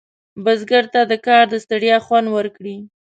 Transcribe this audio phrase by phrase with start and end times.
[0.43, 2.77] بزګر ته د کار د ستړیا خوند ورکړي